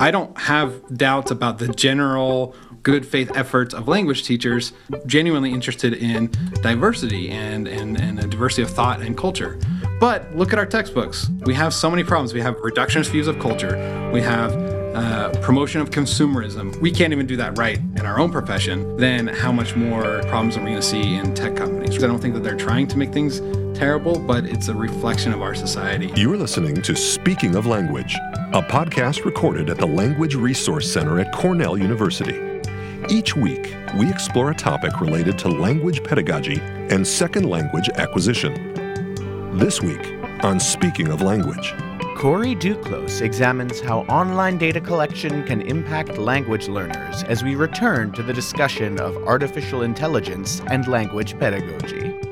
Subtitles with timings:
[0.00, 2.54] I don't have doubts about the general
[2.84, 4.72] good faith efforts of language teachers
[5.06, 6.30] genuinely interested in
[6.62, 9.58] diversity and, and, and a diversity of thought and culture.
[9.98, 11.28] But look at our textbooks.
[11.44, 12.32] We have so many problems.
[12.32, 14.10] We have reductionist views of culture.
[14.12, 14.52] We have
[14.94, 16.80] uh, promotion of consumerism.
[16.80, 18.96] We can't even do that right in our own profession.
[18.96, 22.02] Then how much more problems are we going to see in tech companies?
[22.02, 23.40] I don't think that they're trying to make things
[23.78, 26.12] terrible, but it's a reflection of our society.
[26.16, 28.12] You're listening to Speaking of Language,
[28.52, 32.60] a podcast recorded at the Language Resource Center at Cornell University.
[33.08, 36.60] Each week, we explore a topic related to language pedagogy
[36.90, 38.74] and second language acquisition.
[39.56, 41.72] This week on Speaking of Language.
[42.16, 48.24] Cory Duclos examines how online data collection can impact language learners as we return to
[48.24, 52.27] the discussion of artificial intelligence and language pedagogy.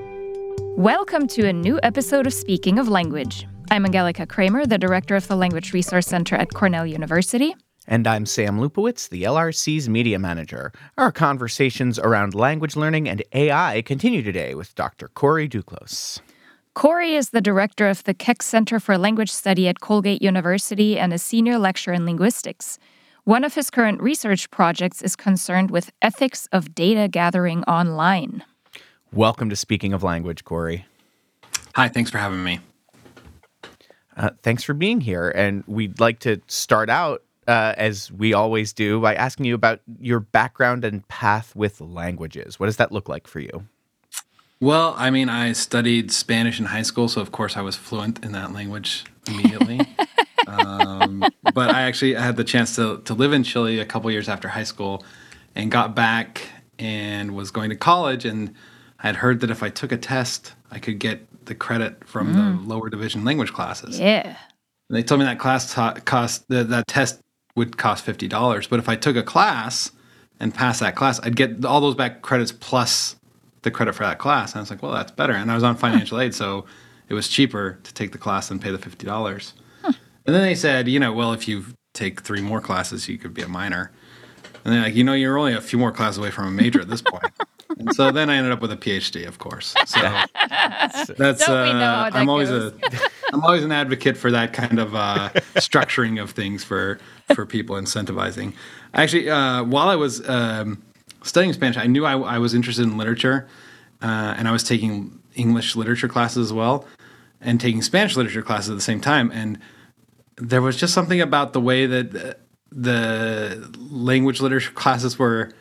[0.77, 3.47] Welcome to a new episode of Speaking of Language.
[3.71, 7.57] I'm Angelika Kramer, the director of the Language Resource Center at Cornell University.
[7.89, 10.73] And I'm Sam Lupowitz, the LRC's media manager.
[10.99, 15.09] Our conversations around language learning and AI continue today with Dr.
[15.09, 16.21] Cory Duclos.
[16.75, 21.15] Cory is the director of the Keck Center for Language Study at Colgate University and
[21.15, 22.79] a senior lecturer in linguistics.
[23.25, 28.45] One of his current research projects is concerned with ethics of data gathering online.
[29.13, 30.85] Welcome to Speaking of Language, Cory.
[31.75, 32.59] Hi, thanks for having me.
[34.17, 35.31] Uh, thanks for being here.
[35.31, 39.81] And we'd like to start out, uh, as we always do, by asking you about
[40.01, 42.59] your background and path with languages.
[42.59, 43.67] What does that look like for you?
[44.61, 48.25] Well, I mean, I studied Spanish in high school, so of course I was fluent
[48.25, 49.81] in that language immediately.
[50.47, 54.29] um, but I actually had the chance to, to live in Chile a couple years
[54.29, 55.05] after high school
[55.55, 56.43] and got back
[56.79, 58.25] and was going to college.
[58.25, 58.55] And
[59.07, 62.35] I had heard that if I took a test, I could get the credit from
[62.35, 62.35] mm.
[62.35, 64.01] the lower division language classes.
[64.01, 64.37] Yeah.
[64.89, 67.21] And they told me that class cost, the, that test
[67.55, 68.69] would cost $50.
[68.69, 69.93] But if I took a class
[70.41, 73.15] and passed that class, I'd get all those back credits plus
[73.63, 74.53] the credit for that class.
[74.53, 75.35] And I was like, well, that's better.
[75.35, 76.65] And I was on financial aid, so
[77.09, 79.53] it was cheaper to take the class than pay the fifty dollars.
[79.83, 79.93] Huh.
[80.27, 81.65] And then they said, you know, well, if you
[81.95, 83.93] take three more classes, you could be a minor.
[84.65, 86.81] And they're like, you know, you're only a few more classes away from a major
[86.81, 87.33] at this point.
[87.79, 89.75] and so then I ended up with a PhD, of course.
[89.87, 90.01] So
[91.15, 92.73] that's uh, I'm always goes.
[92.73, 96.99] a I'm always an advocate for that kind of uh, structuring of things for
[97.35, 98.55] for people incentivizing.
[98.95, 100.83] Actually, uh, while I was um,
[101.23, 103.47] studying Spanish, I knew I, I was interested in literature,
[104.01, 106.87] uh, and I was taking English literature classes as well,
[107.41, 109.31] and taking Spanish literature classes at the same time.
[109.33, 109.59] And
[110.37, 112.39] there was just something about the way that
[112.71, 115.53] the language literature classes were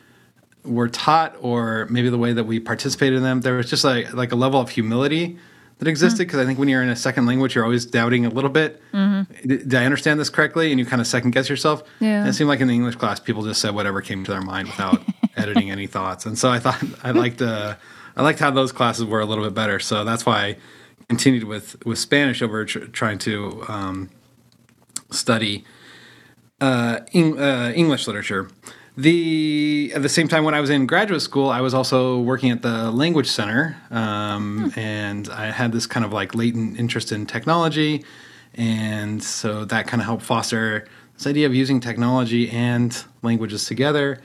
[0.66, 3.40] were taught, or maybe the way that we participated in them.
[3.40, 5.38] There was just like like a level of humility
[5.78, 6.42] that existed because mm-hmm.
[6.42, 8.80] I think when you're in a second language, you're always doubting a little bit.
[8.92, 9.48] Mm-hmm.
[9.48, 10.70] Did, I understand this correctly?
[10.70, 11.82] And you kind of second guess yourself.
[12.00, 12.20] Yeah.
[12.20, 14.40] And it seemed like in the English class, people just said whatever came to their
[14.40, 15.02] mind without
[15.36, 16.24] editing any thoughts.
[16.24, 17.76] And so I thought I liked uh,
[18.16, 19.78] I liked how those classes were a little bit better.
[19.78, 20.56] So that's why I
[21.08, 24.10] continued with with Spanish over tr- trying to um,
[25.10, 25.64] study
[26.60, 28.48] uh, Eng- uh, English literature.
[28.96, 32.50] The at the same time when I was in graduate school, I was also working
[32.50, 34.80] at the Language Center, um, hmm.
[34.80, 38.04] and I had this kind of like latent interest in technology,
[38.54, 44.20] and so that kind of helped foster this idea of using technology and languages together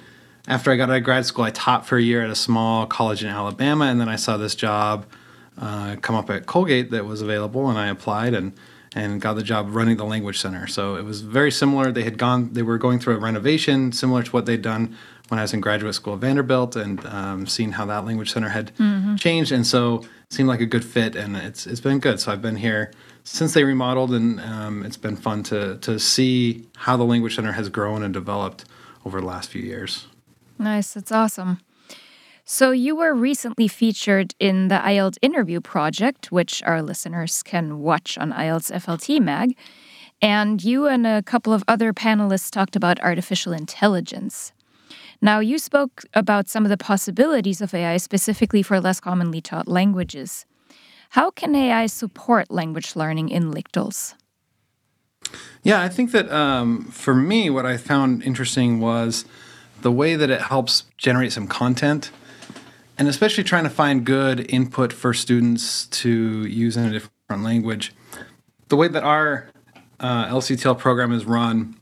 [0.48, 2.86] after I got out of grad school, I taught for a year at a small
[2.88, 5.06] college in Alabama, and then I saw this job
[5.58, 8.54] uh, come up at Colgate that was available, and I applied and
[8.94, 10.68] and got the job running the language center.
[10.68, 11.92] So it was very similar.
[11.92, 14.98] They had gone, they were going through a renovation similar to what they'd done
[15.30, 18.50] when I was in graduate school at Vanderbilt, and um, seeing how that language center
[18.50, 19.16] had mm-hmm.
[19.16, 22.20] changed, and so it seemed like a good fit, and it's it's been good.
[22.20, 22.92] So I've been here
[23.24, 27.54] since they remodeled, and um, it's been fun to to see how the language center
[27.54, 28.66] has grown and developed
[29.06, 30.06] over the last few years.
[30.60, 30.96] Nice.
[30.96, 31.62] That's awesome.
[32.54, 38.18] So, you were recently featured in the IALLT interview project, which our listeners can watch
[38.18, 39.56] on IALLT FLT Mag.
[40.22, 44.52] And you and a couple of other panelists talked about artificial intelligence.
[45.22, 49.70] Now, you spoke about some of the possibilities of AI specifically for less commonly taught
[49.70, 50.46] languages.
[51.12, 54.16] How can AI support language learning in LCTLs?
[55.64, 59.24] Yeah, I think that um, for me, what I found interesting was
[59.82, 62.12] the way that it helps generate some content,
[63.02, 67.94] and especially trying to find good input for students to use in a different language.
[68.68, 69.50] The way that our
[70.00, 71.76] uh, LCTL program is run,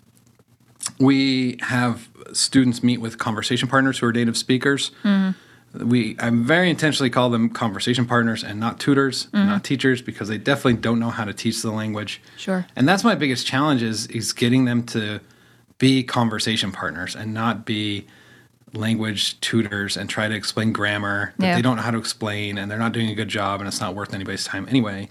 [0.97, 4.91] we have students meet with conversation partners who are native speakers.
[5.03, 5.89] Mm-hmm.
[5.89, 9.45] We I very intentionally call them conversation partners and not tutors, mm-hmm.
[9.45, 12.21] not teachers, because they definitely don't know how to teach the language.
[12.37, 12.65] Sure.
[12.77, 15.19] And that's my biggest challenge is is getting them to
[15.79, 18.07] be conversation partners and not be
[18.73, 21.55] language tutors and try to explain grammar that Yeah.
[21.55, 23.79] they don't know how to explain and they're not doing a good job and it's
[23.81, 25.09] not worth anybody's time anyway.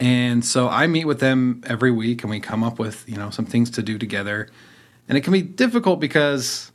[0.00, 3.30] And so I meet with them every week and we come up with, you know,
[3.30, 4.48] some things to do together.
[5.08, 6.72] And it can be difficult because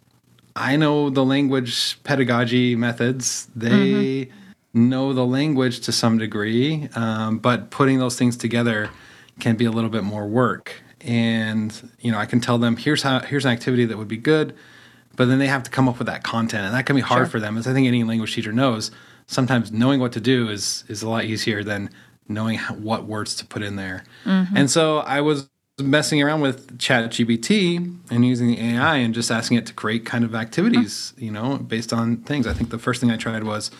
[0.56, 3.48] I know the language pedagogy methods.
[3.56, 4.30] They
[4.74, 8.90] know the language to some degree, um, but putting those things together
[9.40, 10.82] can be a little bit more work.
[11.02, 14.18] And you know, I can tell them here's how here's an activity that would be
[14.18, 14.56] good,
[15.18, 17.30] but then they have to come up with that content, and that can be hard
[17.30, 17.58] for them.
[17.58, 18.92] As I think any language teacher knows,
[19.26, 21.90] sometimes knowing what to do is is a lot easier than
[22.30, 24.04] knowing how, what words to put in there.
[24.56, 25.50] And so I was
[25.80, 30.24] messing around with ChatGPT and using the AI and just asking it to create kind
[30.24, 32.48] of activities, you know, based on things.
[32.48, 33.72] I think the first thing I tried was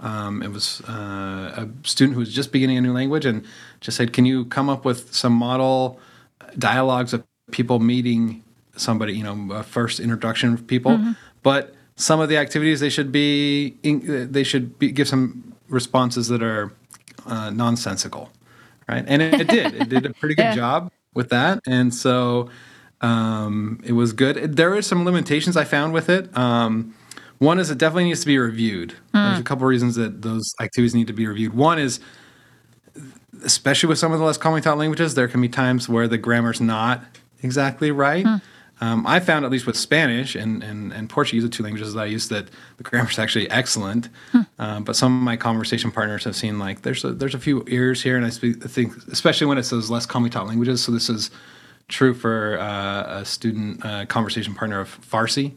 [0.00, 3.44] um, it was uh, a student who was just beginning a new language and
[3.80, 5.98] just said, "Can you come up with some model
[6.56, 8.44] dialogues of people meeting
[8.80, 10.98] somebody, you know, a first introduction of people,
[11.42, 16.28] but some of the activities they should be in, they should be, give some responses
[16.28, 16.72] that are
[17.26, 18.30] uh, nonsensical,
[18.88, 19.04] right?
[19.06, 19.74] And it, it did.
[19.74, 20.54] It did a pretty good Yeah.
[20.54, 22.48] job with that, and so
[23.00, 24.56] um, it was good.
[24.56, 26.36] There is some limitations I found with it.
[26.36, 26.94] Um,
[27.38, 28.94] one is it definitely needs to be reviewed.
[29.12, 31.54] There's a couple reasons that those activities need to be reviewed.
[31.54, 32.00] One is
[33.44, 36.18] especially with some of the less commonly taught languages, there can be times where the
[36.18, 37.04] grammar's not
[37.42, 38.26] exactly right.
[38.80, 42.00] Um, I found, at least with Spanish and, and, and Portuguese, the two languages that
[42.00, 44.08] I use, that the grammar is actually excellent.
[44.58, 47.64] Um, but some of my conversation partners have seen like there's a, there's a few
[47.68, 50.82] errors here, and I speak, I think especially when it's those less commonly taught languages.
[50.82, 51.30] So this is
[51.88, 55.54] true for uh, a student uh, conversation partner of Farsi.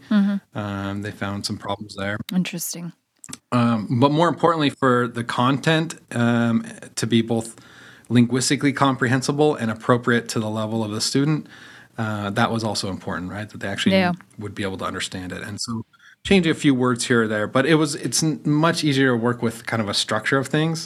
[0.56, 2.94] Um, they found some problems there Interesting.
[4.00, 6.66] but more importantly for the content um,
[6.96, 7.56] to be both
[8.10, 11.48] linguistically comprehensible and appropriate to the level of the student
[12.02, 14.14] uh, that was also important right that they actually Yeah.
[14.44, 15.74] would be able to understand it and so
[16.30, 18.22] changing a few words here or there but it was it's
[18.68, 20.78] much easier to work with kind of a structure of things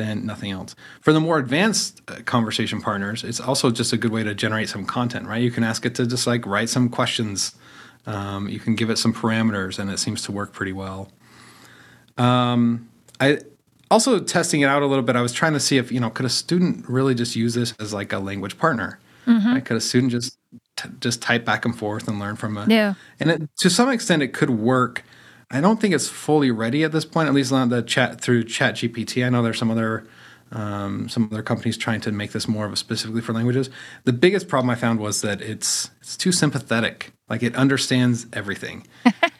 [0.00, 0.74] than nothing else
[1.04, 4.68] for the more advanced uh, conversation partners it's also just a good way to generate
[4.74, 7.54] some content right you can ask it to just like write some questions
[8.14, 11.02] um, you can give it some parameters and it seems to work pretty well
[12.18, 13.38] I
[13.90, 15.16] also testing it out a little bit.
[15.16, 17.74] I was trying to see if you know could a student really just use this
[17.78, 18.98] as like a language partner?
[19.26, 19.64] Right?
[19.64, 20.38] Could a student just
[20.76, 22.94] t- just type back and forth and learn from a Yeah.
[23.20, 25.04] And it, to some extent, it could work.
[25.50, 27.28] I don't think it's fully ready at this point.
[27.28, 29.24] At least not the chat through Chat GPT.
[29.24, 30.06] I know there's some other
[30.50, 33.70] um, some other companies trying to make this more of a specifically for languages.
[34.04, 37.12] The biggest problem I found was that it's it's too sympathetic.
[37.28, 38.86] Like it understands everything.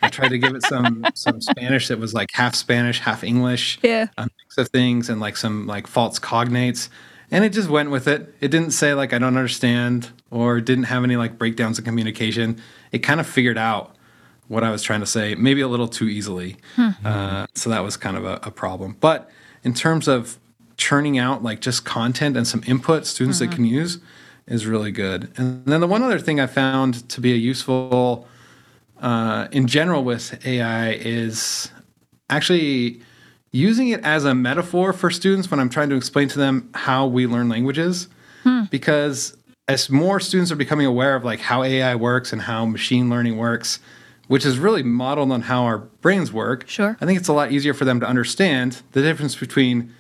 [0.00, 3.78] I tried to give it some some Spanish that was like half Spanish, half English,
[3.82, 4.06] Yeah.
[4.17, 6.88] a mix of things, and like some like false cognates,
[7.32, 8.34] and it just went with it.
[8.40, 12.61] It didn't say like I don't understand or didn't have any like breakdowns in communication.
[12.93, 13.96] It kind of figured out
[14.49, 16.58] what I was trying to say, maybe a little too easily.
[17.05, 18.96] Uh, so that was kind of a, a problem.
[19.00, 19.31] But
[19.64, 20.38] in terms of
[20.76, 23.99] churning out like just content and some input students that can use
[24.46, 25.32] is really good.
[25.37, 28.28] And then the one other thing I found to be a useful
[29.00, 31.70] uh, in general with AI is
[32.28, 33.00] actually
[33.52, 37.06] using it as a metaphor for students when I'm trying to explain to them how
[37.06, 38.08] we learn languages.
[38.43, 38.64] Hmm.
[38.70, 39.37] Because
[39.69, 43.37] as more students are becoming aware of like how AI works and how machine learning
[43.37, 43.78] works,
[44.26, 46.97] which is really modeled on how our brains work, Sure.
[47.00, 49.94] I think it's a lot easier for them to understand the difference between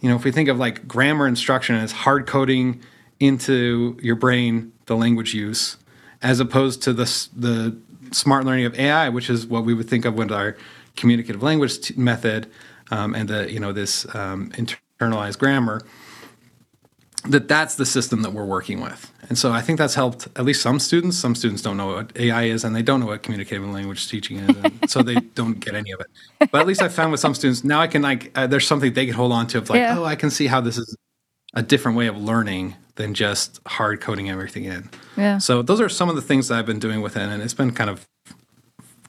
[0.00, 2.80] you know, if we think of like grammar instruction as hard coding
[3.18, 5.76] into your brain the language use,
[6.22, 7.04] as opposed to the
[7.36, 7.76] the
[8.10, 10.56] smart learning of AI, which is what we would think of with our
[10.96, 12.50] communicative language t- method
[12.90, 15.82] um, and the you know this um, internalized grammar.
[17.28, 20.44] That that's the system that we're working with, and so I think that's helped at
[20.46, 21.18] least some students.
[21.18, 24.38] Some students don't know what AI is, and they don't know what communicative language teaching
[24.38, 26.06] is, and so they don't get any of it.
[26.50, 28.94] But at least I found with some students now I can like uh, there's something
[28.94, 29.98] they can hold on to of like Yeah.
[29.98, 30.96] oh I can see how this is
[31.52, 34.88] a different way of learning than just hard coding everything in.
[35.18, 35.36] Yeah.
[35.36, 37.52] So those are some of the things that I've been doing with it, and it's
[37.54, 38.08] been kind of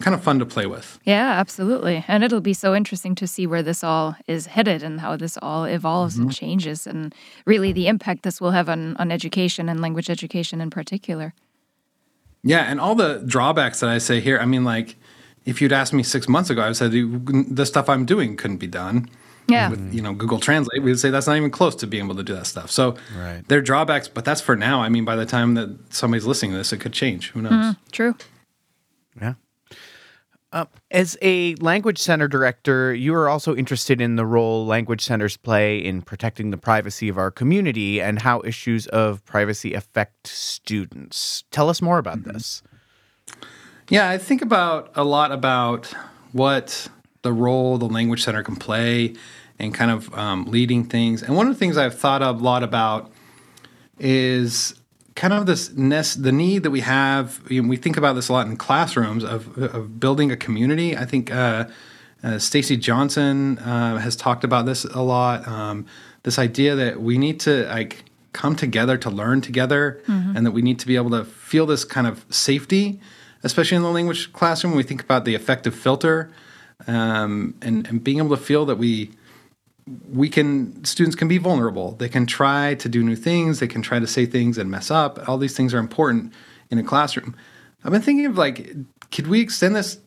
[0.02, 1.00] kind of fun to play with.
[1.06, 2.04] Yeah, absolutely.
[2.08, 5.38] And it'll be so interesting to see where this all is headed and how this
[5.42, 6.34] all evolves and mm-hmm.
[6.34, 7.14] changes and
[7.46, 11.34] really the impact this will have on, on education and language education in particular.
[12.44, 14.96] Yeah, and all the drawbacks that I say here, I mean, like
[15.46, 17.06] if you'd asked me six months ago, I would say the
[17.50, 19.10] the stuff I'm doing couldn't be done.
[19.48, 19.70] Yeah.
[19.70, 22.16] With you know Google Translate, we would say that's not even close to being able
[22.16, 22.72] to do that stuff.
[22.72, 23.44] So Right.
[23.48, 24.82] there are drawbacks, but that's for now.
[24.82, 27.32] I mean, by the time that somebody's listening to this, it could change.
[27.32, 27.52] Who knows?
[27.52, 27.72] Mm-hmm.
[27.92, 28.16] True.
[29.20, 29.34] Yeah.
[30.54, 35.38] Uh, as a language center director, you are also interested in the role language centers
[35.38, 41.46] play in protecting the privacy of our community and how issues of privacy affect students.
[41.52, 42.62] Tell us more about this.
[43.90, 45.94] Yeah, I think about a lot about
[46.34, 46.90] what
[47.22, 49.16] the role the language center can play
[49.58, 51.24] and kind of um, leading things.
[51.24, 53.12] And one of the things I've thought a lot about
[54.00, 54.74] is
[55.16, 57.42] kind of this nest, the need that we have.
[57.50, 60.98] You know, we think about this a lot in classrooms of, of building a community.
[60.98, 61.66] I think uh,
[62.24, 65.48] uh, Stacey Johnson uh, has talked about this a lot.
[65.48, 65.86] Um,
[66.24, 70.36] this idea that we need to like come together to learn together, mm-hmm.
[70.36, 73.00] and that we need to be able to feel this kind of safety,
[73.44, 74.72] especially in the language classroom.
[74.72, 76.32] When we think about the affective filter,
[76.88, 79.12] um, and and being able to feel that we
[80.10, 81.94] we can students can be vulnerable.
[81.94, 83.60] They can try to do new things.
[83.60, 85.28] They can try to say things and mess up.
[85.28, 86.34] All these things are important
[86.70, 87.36] in a classroom.
[87.84, 88.74] I've been thinking of like
[89.12, 90.00] could we extend this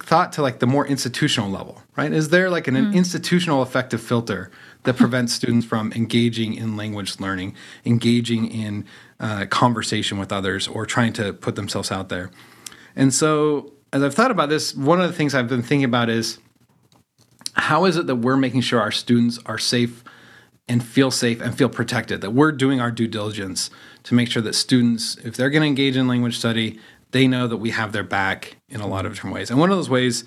[0.00, 2.12] thought to like the more institutional level right?
[2.12, 2.88] Is there like an, mm.
[2.88, 4.50] an institutional affective filter
[4.84, 7.54] that prevents students from engaging in language learning
[7.84, 8.84] engaging in
[9.20, 12.30] uh, conversation with others or trying to put themselves out there?
[12.96, 16.08] And so as i've thought about this one of the things i've been thinking about
[16.08, 16.38] is
[17.58, 20.04] how is it that we're making sure our students are safe
[20.68, 23.70] and feel safe and feel protected that we're doing our due diligence
[24.02, 26.78] to make sure that students if they're going to engage in language study
[27.10, 29.50] they know that we have their back in a lot of different ways.
[29.50, 30.24] And one of those ways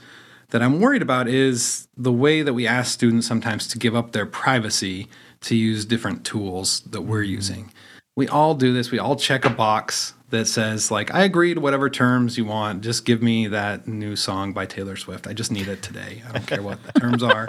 [0.49, 4.11] that i'm worried about is the way that we ask students sometimes to give up
[4.11, 5.07] their privacy
[5.41, 7.71] to use different tools that we're using.
[8.15, 8.91] We all do this.
[8.91, 12.81] We all check a box that says like I agree to whatever terms you want.
[12.81, 15.27] Just give me that new song by Taylor Swift.
[15.27, 16.23] I just need it today.
[16.27, 17.47] I don't care what the terms are.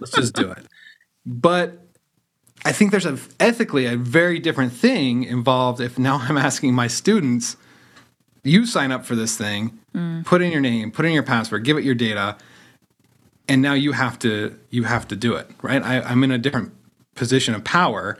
[0.00, 0.66] Let's just do it.
[1.24, 1.78] But
[2.64, 6.86] I think there's a ethically a very different thing involved if now I'm asking my
[6.86, 7.56] students,
[8.44, 10.24] you sign up for this thing, mm.
[10.24, 12.36] put in your name, put in your password, give it your data,
[13.48, 15.82] and now you have to you have to do it, right?
[15.82, 16.72] I, I'm in a different
[17.14, 18.18] position of power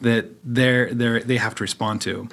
[0.00, 2.28] that they're they they have to respond to.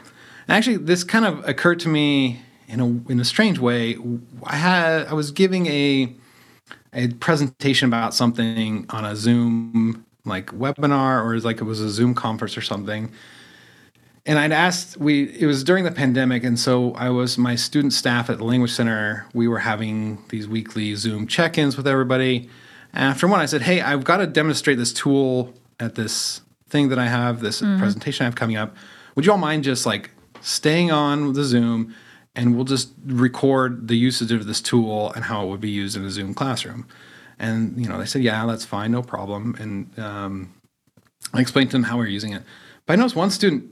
[0.49, 3.97] Actually, this kind of occurred to me in a in a strange way.
[4.43, 6.13] I had I was giving a
[6.93, 11.89] a presentation about something on a Zoom like webinar or it like it was a
[11.89, 13.11] Zoom conference or something.
[14.25, 17.93] And I'd asked we it was during the pandemic and so I was my student
[17.93, 22.49] staff at the language center we were having these weekly Zoom check-ins with everybody.
[22.93, 26.89] And after one I said, "Hey, I've got to demonstrate this tool at this thing
[26.89, 27.79] that I have, this mm-hmm.
[27.79, 28.75] presentation I have coming up.
[29.15, 30.11] Would you all mind just like
[30.41, 31.93] staying on the Zoom,
[32.35, 35.97] and we'll just record the usage of this tool and how it would be used
[35.97, 36.87] in a Zoom classroom.
[37.39, 40.53] And you know, they said, "Yeah, that's fine, no problem." And um,
[41.33, 42.43] I explained to them how we are using it.
[42.85, 43.65] But I noticed one student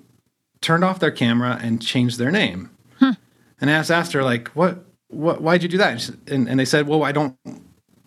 [0.62, 2.70] turned off their camera and changed their name.
[3.00, 3.14] Huh.
[3.60, 4.86] And I asked her, like, "What?
[5.08, 5.42] What?
[5.42, 7.36] Why'd you do that?" And, she, and, and, they said, "Well, I don't,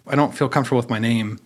[0.07, 1.39] I don't feel comfortable with my name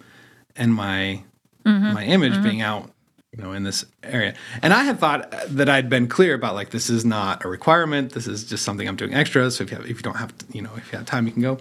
[0.57, 1.23] and my
[1.65, 1.93] mm-hmm.
[1.93, 2.43] my image mm-hmm.
[2.43, 2.91] being out
[3.33, 4.35] you know in this area.
[4.63, 8.13] And i had thought that i'd been clear about like this is not a requirement.
[8.13, 9.51] This is just something i'm doing extra.
[9.51, 11.27] So if you have, if you don't have to, you know if you have time
[11.27, 11.59] you can go.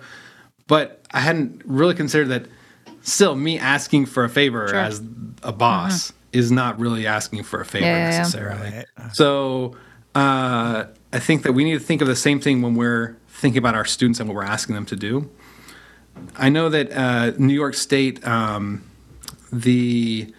[0.68, 2.46] But i hadn't really considered that
[3.02, 4.78] still me asking for a favor sure.
[4.78, 5.02] as
[5.44, 6.40] a boss mm-hmm.
[6.40, 8.70] is not really asking for a favor yeah, necessarily.
[8.70, 9.12] Yeah, yeah.
[9.12, 9.76] so
[10.14, 13.58] uh, i think that we need to think of the same thing when we're thinking
[13.58, 15.28] about our students and what we're asking them to do.
[16.38, 18.84] I know that uh, new york state um,
[19.54, 20.34] the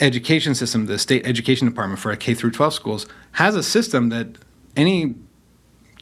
[0.00, 4.28] education system, the state education department for K through 12 schools has a system that
[4.76, 5.14] any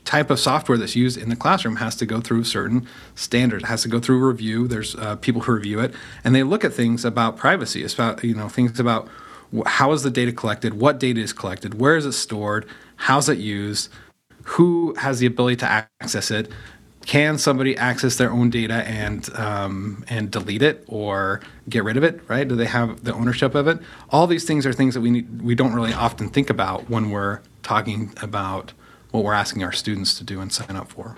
[0.05, 3.83] type of software that's used in the classroom has to go through certain standards, has
[3.83, 4.69] to go through review.
[4.69, 7.83] There's uh, people who review it, and they look at things about privacy.
[7.83, 9.09] It's about you know things about
[9.67, 13.39] how is the data collected, what data is collected, where is it stored, how's it
[13.39, 13.89] used,
[14.43, 16.51] who has the ability to access it,
[17.07, 22.03] can somebody access their own data and um, and delete it or get rid of
[22.03, 22.21] it?
[22.29, 22.47] Right?
[22.47, 23.79] Do they have the ownership of it?
[24.11, 27.11] All these things are things that we need, we don't really often think about when
[27.11, 28.73] we're talking about
[29.11, 31.17] what we're asking our students to do and sign up for.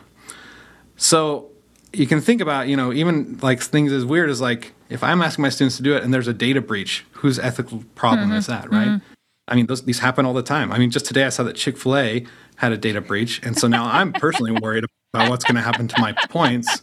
[0.96, 1.50] So
[1.92, 5.22] you can think about you know even like things as weird as like if I'm
[5.22, 8.38] asking my students to do it and there's a data breach, whose ethical problem mm-hmm.
[8.38, 8.70] is that?
[8.70, 8.88] Right?
[8.88, 9.12] Mm-hmm.
[9.48, 10.72] I mean, those, these happen all the time.
[10.72, 12.26] I mean, just today I saw that Chick Fil A
[12.56, 14.84] had a data breach, and so now I'm personally worried
[15.16, 16.82] about what's going to happen to my points.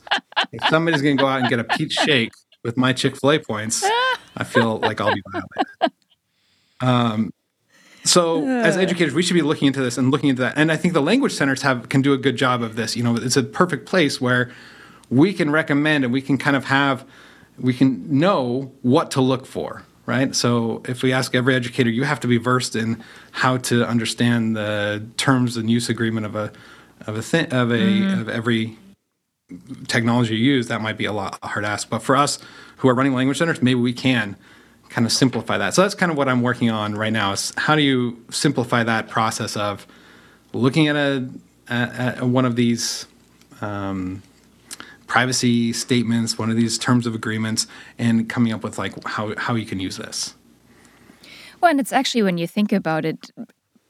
[0.51, 2.31] If somebody's going to go out and get a peach shake
[2.63, 3.83] with my Chick Fil A points,
[4.35, 5.97] I feel like I'll be violated.
[6.81, 7.33] Um,
[8.03, 10.57] so as educators, we should be looking into this and looking into that.
[10.57, 12.97] And I think the language centers have can do a good job of this.
[12.97, 14.51] You know, it's a perfect place where
[15.09, 17.05] we can recommend and we can kind of have
[17.57, 20.35] we can know what to look for right?
[20.35, 24.55] So if we ask every educator, you have to be versed in how to understand
[24.55, 26.51] the terms and use agreement of a
[27.07, 28.21] of a of a mm-hmm.
[28.21, 28.77] of every
[29.87, 31.89] technology you use, that might be a lot hard ask.
[31.89, 32.39] But for us
[32.77, 34.35] who are running language centers, maybe we can
[34.89, 35.73] kind of simplify that.
[35.73, 38.83] So that's kind of what I'm working on right now is how do you simplify
[38.83, 39.87] that process of
[40.53, 41.27] looking at a,
[41.69, 43.07] a, a one of these
[43.61, 44.21] um,
[45.07, 47.67] privacy statements, one of these terms of agreements,
[47.97, 50.35] and coming up with like how how you can use this.
[51.59, 53.31] Well, and it's actually when you think about it,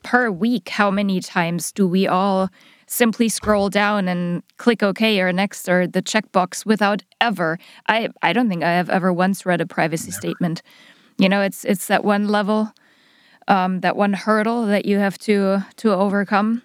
[0.03, 2.50] per week, how many times do we all
[2.93, 7.57] simply scroll down and click OK or next or the checkbox without ever?
[7.88, 10.19] I I don't think I have ever once read a privacy Never.
[10.19, 10.62] statement.
[11.17, 12.71] You know, it's it's that one level,
[13.47, 16.62] um, that one hurdle that you have to to overcome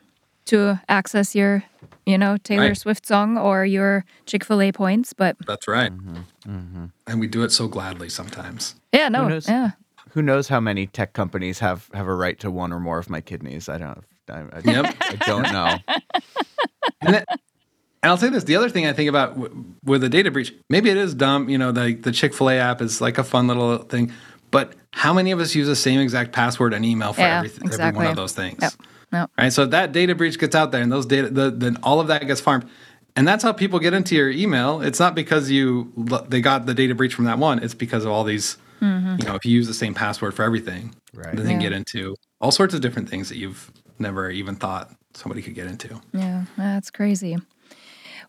[0.46, 1.64] to access your
[2.06, 2.76] you know, Taylor right.
[2.76, 5.12] Swift song or your Chick fil A points.
[5.12, 5.92] But that's right.
[5.92, 6.50] Mm-hmm.
[6.50, 6.84] Mm-hmm.
[7.06, 8.76] And we do it so gladly sometimes.
[8.92, 9.24] Yeah, no.
[9.24, 9.72] Who knows, yeah.
[10.12, 13.10] Who knows how many tech companies have, have a right to one or more of
[13.10, 13.68] my kidneys?
[13.68, 14.96] I don't I, I, yep.
[15.00, 15.76] I don't know.
[17.00, 17.40] and, that, and,
[18.10, 20.90] I'll say this: the other thing I think about w- with a data breach, maybe
[20.90, 21.48] it is dumb.
[21.48, 24.12] You know, the the Chick Fil A app is like a fun little thing,
[24.50, 27.66] but how many of us use the same exact password and email for yeah, everything,
[27.66, 27.86] exactly.
[27.86, 28.58] every one of those things?
[28.60, 28.72] Yep.
[29.12, 29.26] No.
[29.38, 29.52] Right.
[29.52, 32.26] So that data breach gets out there, and those data, the, then all of that
[32.26, 32.68] gets farmed,
[33.16, 34.80] and that's how people get into your email.
[34.80, 35.92] It's not because you
[36.28, 37.62] they got the data breach from that one.
[37.62, 38.58] It's because of all these.
[38.80, 39.16] Mm-hmm.
[39.18, 41.34] You know, if you use the same password for everything, right.
[41.34, 41.68] then yeah.
[41.68, 45.66] get into all sorts of different things that you've never even thought somebody could get
[45.66, 46.00] into.
[46.12, 47.36] Yeah, that's crazy.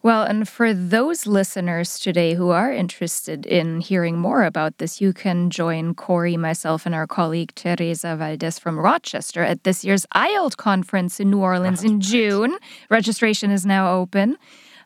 [0.01, 5.11] Well, and for those listeners today who are interested in hearing more about this, you
[5.11, 10.55] can join Cory, myself, and our colleague Teresa Valdez from Rochester at this year's IALLT
[10.55, 12.57] conference in New Orleans in June.
[12.89, 14.37] Registration is now open.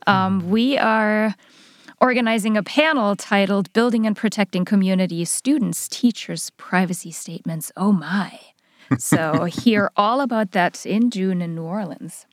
[0.07, 0.49] Um, hmm.
[0.49, 1.35] we are
[2.01, 7.71] organizing a panel titled Building and Protecting Community Students, Teachers, Privacy Statements.
[7.77, 8.39] Oh my.
[8.97, 12.25] So, hear all about that in June in New Orleans.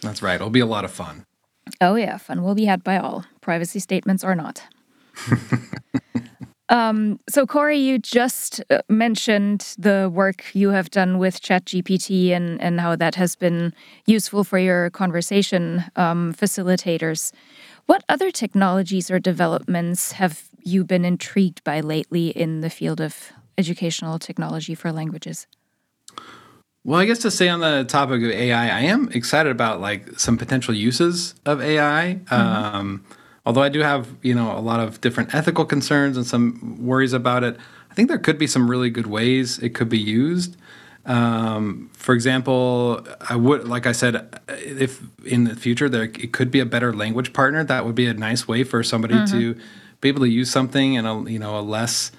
[0.00, 0.34] That's right.
[0.34, 1.24] It'll be a lot of fun.
[1.80, 4.66] Oh, yeah, fun will be had by all, privacy statements or not.
[6.68, 12.60] um, so, Cory, you just uh, mentioned the work you have done with ChatGPT and,
[12.60, 13.72] and how that has been
[14.06, 17.32] useful for your conversation um, facilitators.
[17.86, 23.32] What other technologies or developments have you been intrigued by lately in the field of
[23.58, 25.46] educational technology for languages?
[26.84, 30.18] Well, I guess to stay on the topic of AI, I am excited about like
[30.18, 32.20] some potential uses of AI.
[32.24, 32.34] Mm-hmm.
[32.34, 33.04] Um,
[33.44, 37.12] although I do have you know a lot of different ethical concerns and some worries
[37.12, 37.56] about it.
[37.90, 40.56] I think there could be some really good ways it could be used.
[41.06, 46.50] Um, for example, I would like I said, if in the future there it could
[46.50, 49.38] be a better language partner, that would be a nice way for somebody mm-hmm.
[49.38, 49.60] to
[50.00, 52.12] be able to use something in a you know a less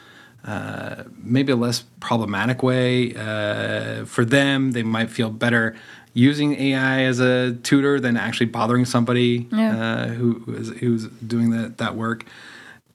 [0.46, 4.72] uh, maybe a less problematic way uh, for them.
[4.72, 5.76] They might feel better
[6.14, 9.78] using AI as a tutor than actually bothering somebody yeah.
[9.78, 12.26] uh, who is, who's doing that that work.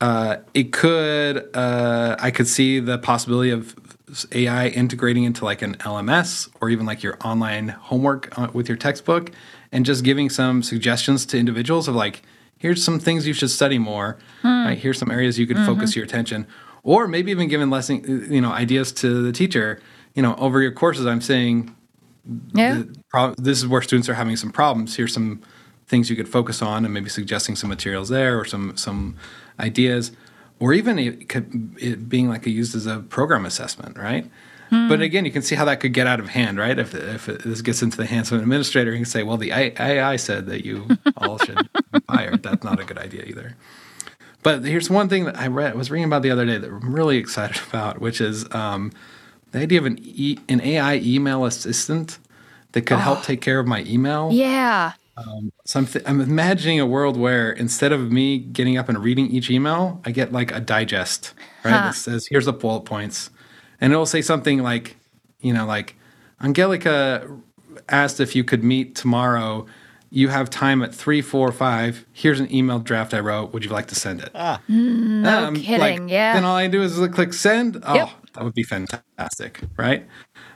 [0.01, 3.75] Uh, it could uh, I could see the possibility of
[4.33, 9.33] AI integrating into like an LMS or even like your online homework with your textbook
[9.73, 12.23] and just giving some suggestions to individuals of like
[12.59, 14.67] here's some things you should study more hmm.
[14.67, 15.67] right here's some areas you could mm-hmm.
[15.67, 16.47] focus your attention
[16.87, 19.81] or maybe even giving lesson, you know, ideas to the teacher.
[20.15, 21.75] You know, over your courses, I'm saying,
[22.55, 24.97] yeah, pro- this is where students are having some problems.
[24.97, 25.43] Here's some
[25.89, 29.17] things you could focus on, and maybe suggesting some materials there or some some
[29.59, 30.13] ideas,
[30.61, 34.31] or even it, could, it being like a, used as a program assessment, right?
[34.71, 34.89] Hmm.
[34.89, 36.79] But again, you can see how that could get out of hand, right?
[36.79, 39.37] If, if it, this gets into the hands of an administrator, he can say, well,
[39.37, 41.57] the AI said that you all should
[41.93, 42.43] be fired.
[42.43, 43.57] That's not a good idea either.
[44.47, 46.95] But here's one thing that I read was reading about the other day that I'm
[46.95, 48.93] really excited about, which is um,
[49.51, 52.21] the idea of an e- an AI email assistant
[52.71, 53.01] that could oh.
[53.01, 54.31] help take care of my email.
[54.31, 54.93] Yeah.
[55.17, 59.03] Um, so I'm, th- I'm imagining a world where instead of me getting up and
[59.03, 61.73] reading each email, I get like a digest, right?
[61.73, 61.87] Huh.
[61.87, 63.31] That says, here's the bullet points.
[63.81, 64.97] And it'll say something like,
[65.41, 65.97] you know, like,
[66.41, 67.29] Angelika
[67.89, 69.67] asked if you could meet tomorrow
[70.11, 72.07] you have time at three, four, five.
[72.13, 73.53] Here's an email draft I wrote.
[73.53, 74.31] Would you like to send it?
[74.35, 74.61] Ah.
[74.69, 75.79] No um, kidding.
[76.05, 76.35] Like, yeah.
[76.35, 77.83] Then all I do is click send.
[77.83, 78.11] Oh, yep.
[78.35, 80.07] that would be fantastic, right?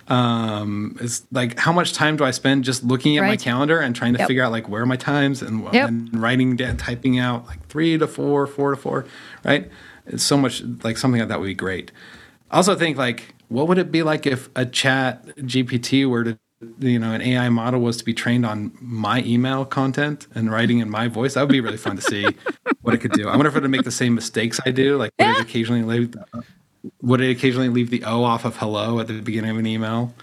[0.09, 3.29] Um, it's like how much time do I spend just looking at right.
[3.29, 4.29] my calendar and trying to yep.
[4.29, 5.89] figure out like where are my times and, yep.
[5.89, 9.07] and writing down, typing out like three to four, four to four,
[9.45, 9.71] right?
[10.07, 11.93] It's so much like something like that would be great.
[12.51, 16.39] I also think like what would it be like if a chat GPT were to
[16.79, 20.79] you know an AI model was to be trained on my email content and writing
[20.79, 22.27] in my voice, that would be really fun to see
[22.83, 23.29] what it could do.
[23.29, 24.97] I wonder if it would make the same mistakes I do.
[24.97, 26.15] Like would it occasionally leave
[27.03, 30.15] would it occasionally leave the O off of hello at the beginning of an email?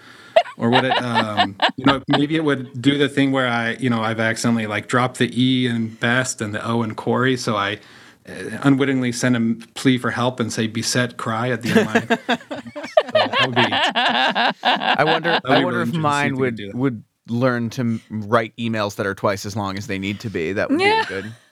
[0.56, 3.90] Or would it um, you know maybe it would do the thing where I you
[3.90, 7.56] know I've accidentally like dropped the E in best and the O in Cory, so
[7.56, 7.80] I
[8.28, 11.86] Uh, unwittingly send a plea for help and say "beset cry" at the end of
[11.86, 12.00] my.
[13.44, 13.62] so be,
[14.62, 15.40] I wonder.
[15.44, 19.56] I wonder really if mine would would learn to write emails that are twice as
[19.56, 20.52] long as they need to be.
[20.52, 21.02] That would Yeah.
[21.02, 21.32] be good.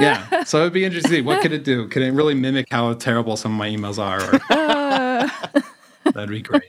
[0.00, 0.42] Yeah.
[0.42, 1.10] So it'd be interesting.
[1.10, 1.86] to see What could it do?
[1.86, 4.20] Could it really mimic how terrible some of my emails are?
[4.24, 5.52] Or...
[6.12, 6.64] That'd be great.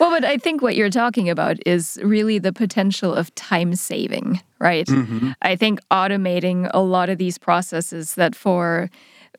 [0.00, 4.40] Well, but I think what you're talking about is really the potential of time saving,
[4.58, 4.88] right?
[5.42, 8.88] I think automating a lot of these processes that for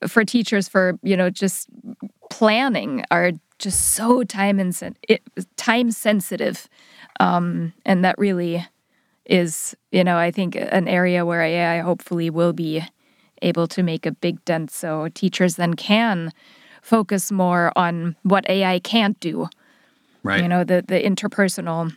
[0.08, 1.68] for teachers for, you know, just
[2.30, 4.96] planning are just so time and
[5.56, 6.68] time sensitive.
[7.20, 8.66] Um, and that really
[9.26, 12.84] is, you know, I think an area where AI hopefully will be
[13.42, 16.32] able to make a big dent so teachers then can
[16.82, 19.48] focus more on what AI can't do
[20.22, 20.42] Right.
[20.42, 21.94] you know the the interpersonal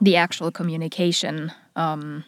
[0.00, 2.24] the actual communication um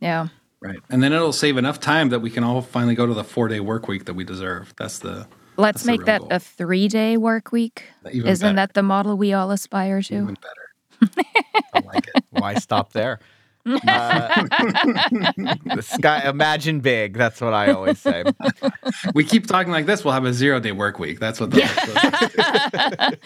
[0.00, 0.78] yeah Right.
[0.88, 3.46] And then it'll save enough time that we can all finally go to the four
[3.46, 4.72] day work week that we deserve.
[4.78, 6.28] That's the let's That's the make real that goal.
[6.30, 8.56] a three day work week Even isn't better.
[8.56, 11.14] that the model we all aspire to even better.
[11.74, 12.24] I like it.
[12.30, 13.20] Why stop there?
[13.66, 14.42] Uh,
[15.74, 17.14] the sky, imagine big.
[17.14, 18.24] That's what I always say.
[19.14, 21.18] We keep talking like this, we'll have a zero day work week.
[21.18, 21.56] That's what the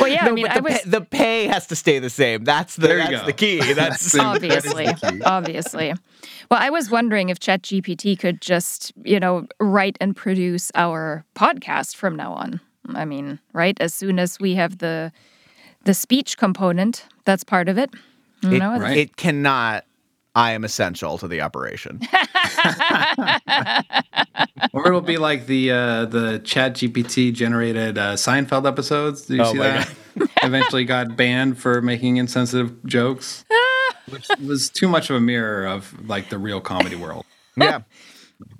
[0.00, 2.10] well yeah i mean but i the, was pay, the pay has to stay the
[2.10, 2.44] same.
[2.44, 3.26] That's the There that's go.
[3.26, 3.60] the key.
[3.74, 4.86] That's obviously
[5.24, 5.94] obviously
[6.50, 11.96] well i was wondering if chatgpt could just you know write and produce our podcast
[11.96, 12.60] from now on
[12.94, 15.12] i mean right as soon as we have the
[15.84, 17.98] the speech component that's part of it you
[18.42, 18.96] it, know Right.
[18.96, 19.84] it cannot.
[20.34, 22.00] I am essential to the operation.
[24.72, 29.22] or it'll be like the uh, the Chat GPT generated uh, Seinfeld episodes.
[29.26, 29.90] Do you Oh see that?
[30.42, 33.44] Eventually got banned for making insensitive jokes,
[34.08, 37.24] which was too much of a mirror of like the real comedy world.
[37.56, 37.80] yeah.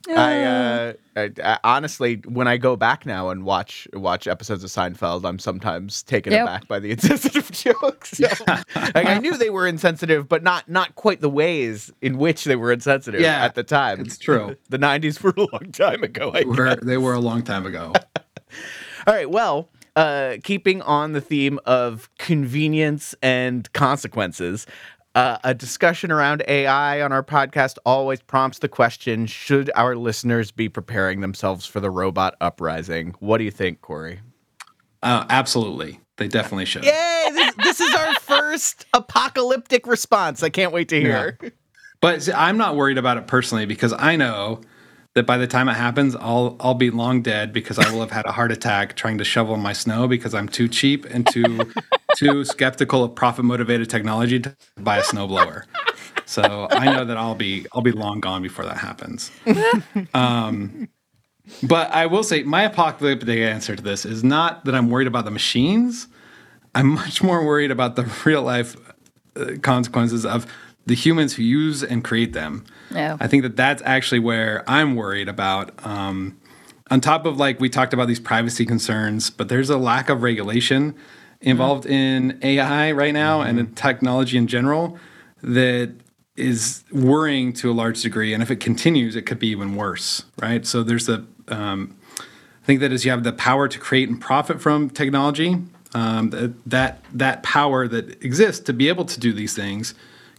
[0.09, 4.71] I, uh, I, I honestly, when I go back now and watch watch episodes of
[4.71, 6.43] Seinfeld, I'm sometimes taken Yep.
[6.43, 8.19] aback by the insensitive jokes.
[8.19, 12.45] So, like, I knew they were insensitive, but not not quite the ways in which
[12.45, 14.01] they were insensitive Yeah, at the time.
[14.01, 14.57] it's true.
[14.69, 16.31] The '90s were a long time ago.
[16.35, 17.93] I Were, they were a long time ago.
[19.07, 19.31] All right.
[19.31, 24.67] Well, uh, keeping on the theme of convenience and consequences,
[25.14, 30.51] uh, a discussion around AI on our podcast always prompts the question should our listeners
[30.51, 33.14] be preparing themselves for the robot uprising?
[33.18, 34.20] What do you think, Cory?
[35.03, 36.85] Uh, absolutely, they definitely should.
[36.85, 37.29] Yay!
[37.33, 40.42] This, this is our first apocalyptic response.
[40.42, 41.38] I can't wait to hear.
[42.01, 44.61] But see, I'm not worried about it personally because I know
[45.14, 48.11] that by the time it happens, I'll I'll be long dead because I will have
[48.11, 51.73] had a heart attack trying to shovel my snow because I'm too cheap and too
[52.21, 55.65] too skeptical of profit motivated technology to buy a snowblower.
[56.27, 59.31] So I know that I'll be I'll be long gone before that happens.
[60.15, 60.89] Um,
[61.63, 65.25] but I will say my apocalyptic answer to this is not that I'm worried about
[65.25, 66.07] the machines.
[66.75, 68.77] I'm much more worried about the real life
[69.35, 70.47] uh, consequences of
[70.87, 72.65] the humans who use and create them.
[72.93, 73.17] Yeah.
[73.19, 75.85] I think that that's actually where I'm worried about.
[75.85, 76.39] Um,
[76.91, 80.23] on top of like we talked about these privacy concerns, but there's a lack of
[80.23, 80.95] regulation
[81.40, 84.98] involved in AI right now and in technology in general
[85.42, 85.94] that
[86.37, 88.33] is worrying to a large degree.
[88.35, 90.66] And if it continues, it could be even worse, right?
[90.66, 91.96] So there's the um,
[92.62, 95.57] I think that as you have the power to create and profit from technology,
[95.94, 99.94] um, that, that that power that exists to be able to do these things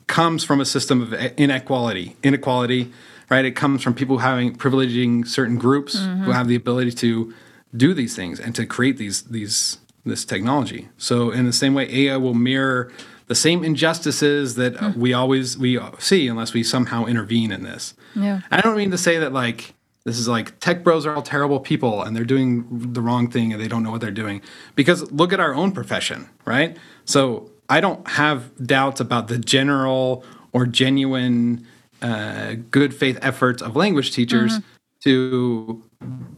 [0.07, 2.15] comes from a system of inequality.
[2.23, 2.91] Inequality,
[3.29, 3.43] right?
[3.43, 7.33] It comes from people having privileging certain groups who have the ability to
[7.75, 10.89] do these things and to create these these this technology.
[10.97, 12.91] So in the same way, AI will mirror
[13.27, 17.93] the same injustices that uh, we always we see unless we somehow intervene in this.
[18.15, 18.41] Yeah.
[18.51, 21.59] I don't mean to say that like this is like tech bros are all terrible
[21.59, 24.41] people and they're doing the wrong thing and they don't know what they're doing.
[24.75, 26.75] Because look at our own profession, right?
[27.05, 31.65] So I don't have doubts about the general or genuine
[32.01, 34.59] uh, good faith efforts of language teachers
[35.03, 35.83] to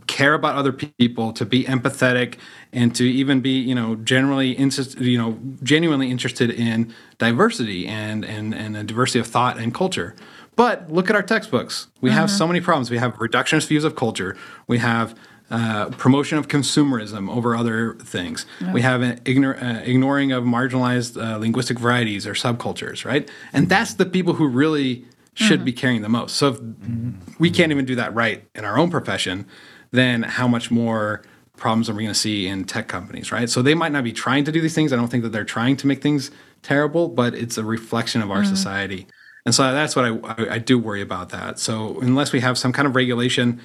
[0.07, 2.37] care about other people, to be empathetic,
[2.71, 8.23] and to even be, you know, generally interested, you know, genuinely interested in diversity and
[8.25, 10.15] and and a diversity of thought and culture.
[10.55, 11.87] But look at our textbooks.
[11.99, 12.91] We have so many problems.
[12.91, 14.37] We have reductionist views of culture.
[14.67, 15.15] We have
[15.49, 18.45] uh, promotion of consumerism over other things.
[18.71, 23.29] We have an ignor- uh, ignoring of marginalized uh, linguistic varieties or subcultures, right?
[23.51, 25.65] And that's the people who really should mm-hmm.
[25.65, 26.35] be caring the most.
[26.35, 29.47] So if we can't even do that right in our own profession,
[29.91, 31.23] then how much more
[31.57, 33.49] problems are we going to see in tech companies, right?
[33.49, 34.91] So they might not be trying to do these things.
[34.91, 38.31] I don't think that they're trying to make things terrible, but it's a reflection of
[38.31, 38.49] our mm-hmm.
[38.49, 39.07] society.
[39.45, 41.59] And so that's what I, I, I do worry about that.
[41.59, 43.59] So unless we have some kind of regulation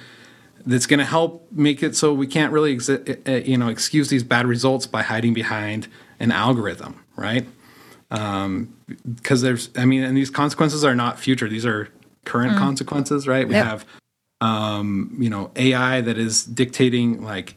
[0.65, 4.09] that's going to help make it so we can't really exi- uh, you know excuse
[4.09, 5.87] these bad results by hiding behind
[6.19, 7.47] an algorithm, right?
[8.09, 11.47] Because there's i mean and these consequences are not future.
[11.47, 11.89] These are
[12.25, 13.47] current consequences right?
[13.47, 13.65] We Yep.
[13.65, 13.85] have
[14.41, 17.55] um, you know ai that is dictating like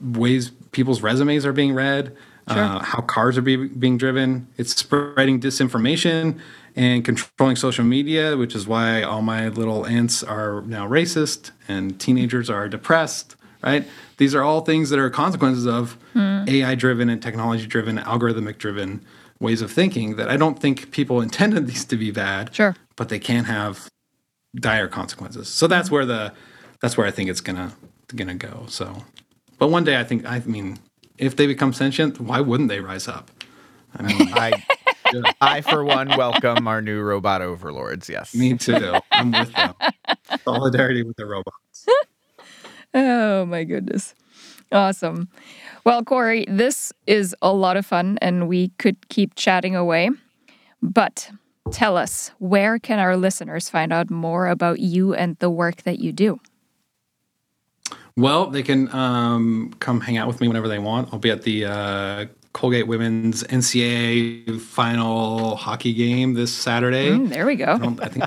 [0.00, 4.46] ways people's resumes are being read uh, how cars are be, being driven.
[4.58, 6.38] It's spreading disinformation
[6.76, 11.98] and controlling social media which is why all my little aunts are now racist and
[12.00, 17.22] teenagers are depressed right these are all things that are consequences of ai driven and
[17.22, 19.04] technology driven algorithmic driven
[19.40, 22.74] ways of thinking that i don't think people intended these to be bad Sure.
[22.96, 23.88] but they can have
[24.56, 25.48] dire consequences.
[25.48, 26.32] So that's where the
[26.80, 27.72] that's where I think it's gonna
[28.14, 28.66] gonna go.
[28.68, 29.02] So,
[29.58, 30.78] but one day I think I mean,
[31.18, 33.32] if they become sentient, why wouldn't they rise up?
[33.98, 34.62] I mean, I,
[35.40, 38.08] I for one welcome our new robot overlords.
[38.08, 38.32] Yes.
[38.32, 38.94] me too.
[39.10, 39.74] I'm with them.
[40.44, 41.86] Solidarity with the robots.
[42.94, 44.14] Oh my goodness.
[44.72, 45.28] Awesome.
[45.84, 50.10] Well, Cory, this is a lot of fun and we could keep chatting away.
[50.82, 51.30] But
[51.70, 55.98] tell us, where can our listeners find out more about you and the work that
[55.98, 56.40] you do?
[58.16, 61.12] Well, they can um, come hang out with me whenever they want.
[61.12, 67.10] I'll be at the uh, Colgate Women's NCAA final hockey game this Saturday.
[67.10, 67.76] Mm, there we go.
[67.76, 68.24] don't, I think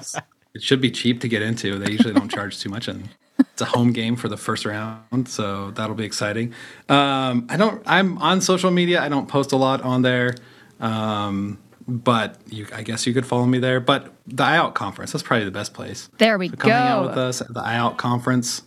[0.53, 1.79] it should be cheap to get into.
[1.79, 3.07] They usually don't charge too much, and
[3.39, 6.53] it's a home game for the first round, so that'll be exciting.
[6.89, 7.81] Um, I don't.
[7.85, 9.01] I'm on social media.
[9.01, 10.35] I don't post a lot on there,
[10.79, 13.79] um, but you, I guess you could follow me there.
[13.79, 16.09] But the IALLT conference, that's probably the best place.
[16.17, 18.63] There we So come hang out with us at the IALLT conference.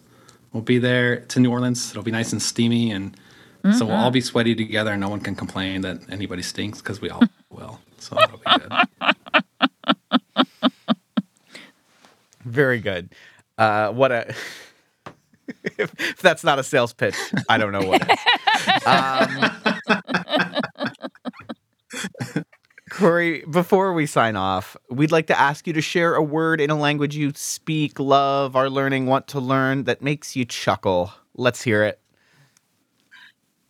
[0.53, 1.91] We'll be there to New Orleans.
[1.91, 3.17] It'll be nice and steamy, and
[3.77, 7.01] so we'll all be sweaty together, and no one can complain that anybody stinks because
[7.01, 7.79] we all will.
[7.99, 8.73] So that'll be good.
[12.45, 13.11] Very good.
[13.61, 14.35] Uh, what a.
[15.79, 15.93] if,
[16.23, 17.15] that's not a sales pitch,
[17.49, 18.03] I don't know what.
[18.87, 19.53] Um,
[22.91, 26.71] Cory, before we sign off, we'd like to ask you to share a word in
[26.71, 31.13] a language you speak, love, are learning, want to learn that makes you chuckle.
[31.35, 32.00] Let's hear it.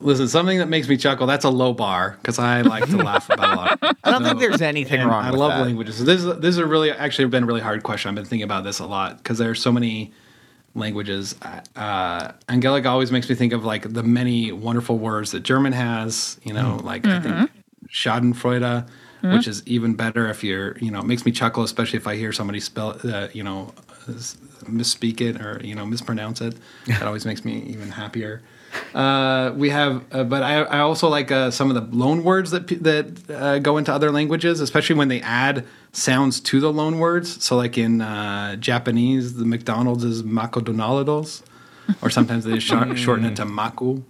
[0.02, 3.28] Listen, something that makes me chuckle, that's a low bar because I like to laugh
[3.28, 3.96] about a lot.
[4.04, 5.62] I don't think there's anything wrong I with love that.
[5.66, 6.02] languages.
[6.04, 8.08] This is this is a really actually been a really hard question.
[8.08, 10.12] I've been thinking about this a lot because there are so many
[10.74, 11.34] languages.
[11.76, 16.40] Uh, Angelika always makes me think of like the many wonderful words that German has.
[16.44, 17.50] You know, like I think
[17.90, 18.88] Schadenfreude,
[19.22, 20.78] which is even better if you're.
[20.78, 22.98] You know, it makes me chuckle, especially if I hear somebody spell.
[23.04, 23.74] Uh, you know,
[24.64, 26.56] misspeak it or you know mispronounce it.
[26.86, 28.42] That always makes me even happier.
[28.94, 32.50] Uh, we have, uh, but I, I also like uh, some of the loan words
[32.50, 36.98] that that uh, go into other languages, especially when they add sounds to the loan
[36.98, 37.42] words.
[37.42, 41.42] So, like in uh, Japanese, the McDonald's is Makodonaldos,
[42.02, 44.02] or sometimes they short, shorten it to Maku.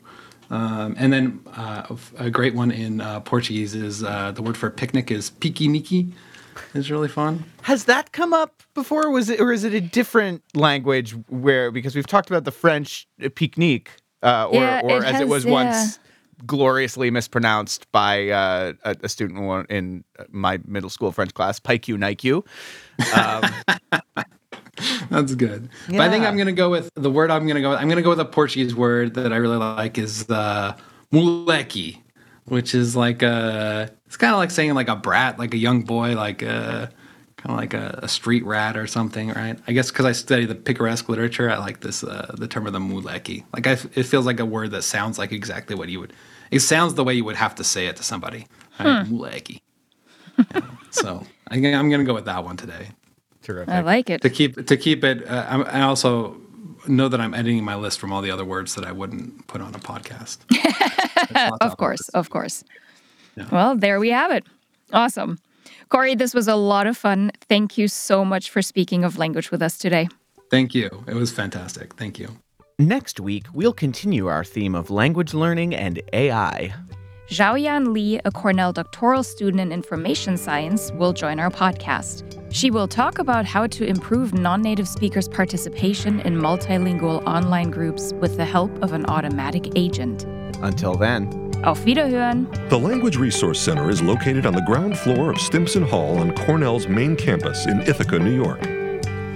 [0.50, 4.68] Um, and then uh, a great one in uh, Portuguese is uh, the word for
[4.68, 6.12] picnic is piquenique.
[6.74, 7.44] Is really fun.
[7.62, 9.10] Has that come up before?
[9.10, 13.06] Was it or is it a different language where because we've talked about the French
[13.24, 13.92] uh, pique-nique,
[14.22, 15.52] uh, or, Yeah, or it as it was yeah.
[15.52, 15.98] once
[16.46, 22.44] gloriously mispronounced by uh, a, a student in my middle school French class, Paiku Naiku.
[25.10, 25.68] That's good.
[25.88, 27.78] But I think I'm gonna go with the word I'm gonna go with.
[27.78, 30.76] I'm gonna go with a Portuguese word that I really like is the
[31.12, 31.98] moleque,
[32.44, 33.90] which is like a.
[34.06, 36.90] It's kind of like saying like a brat, like a young boy, like a
[37.42, 39.58] kind of like a, a street rat or something, right?
[39.66, 42.72] I guess because I study the picaresque literature, I like this uh, the term of
[42.72, 43.44] the moleque.
[43.54, 46.12] Like I, it feels like a word that sounds like exactly what you would.
[46.50, 48.46] It sounds the way you would have to say it to somebody.
[48.78, 49.06] Right?
[49.06, 49.60] Moleque.
[50.54, 50.60] Yeah.
[50.90, 52.88] So I think I'm gonna go with that one today
[53.42, 53.72] Terrific.
[53.72, 54.22] I like it.
[54.22, 55.26] to keep to keep it.
[55.26, 56.36] Uh, I'm, I also
[56.86, 59.60] know that I'm editing my list from all the other words that I wouldn't put
[59.60, 60.38] on a podcast.
[61.60, 62.64] Of course, of course.
[63.52, 64.44] Well, there we have it.
[64.92, 65.38] Awesome.
[65.90, 67.32] Cory, this was a lot of fun.
[67.48, 70.08] Thank you so much for speaking of language with us today.
[70.48, 70.88] Thank you.
[71.08, 71.94] It was fantastic.
[71.94, 72.28] Thank you.
[72.78, 76.72] Next week, we'll continue our theme of language learning and AI.
[77.28, 82.24] Xiaoyan Li, a Cornell doctoral student in information science, will join our podcast.
[82.52, 88.12] She will talk about how to improve non native speakers' participation in multilingual online groups
[88.14, 90.24] with the help of an automatic agent.
[90.62, 92.46] Until then, Auf Wiederhören!
[92.70, 96.88] The Language Resource Center is located on the ground floor of Stimson Hall on Cornell's
[96.88, 98.60] main campus in Ithaca, New York.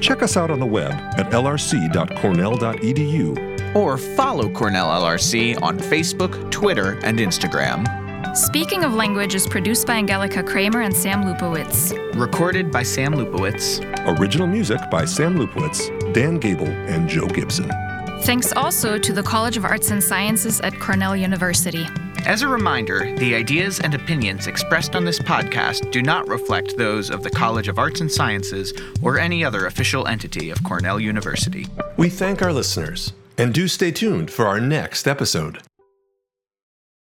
[0.00, 6.98] Check us out on the web at lrc.cornell.edu Or follow Cornell LRC on Facebook, Twitter,
[7.04, 7.84] and Instagram.
[8.36, 11.92] Speaking of Language is produced by Angelika Kramer and Sam Lupowitz.
[12.18, 13.80] Recorded by Sam Lupowitz.
[14.18, 17.70] Original music by Sam Lupowitz, Dan Gable, and Joe Gibson.
[18.22, 21.86] Thanks also to the College of Arts and Sciences at Cornell University.
[22.26, 27.10] As a reminder, the ideas and opinions expressed on this podcast do not reflect those
[27.10, 31.66] of the College of Arts and Sciences or any other official entity of Cornell University.
[31.98, 35.60] We thank our listeners and do stay tuned for our next episode.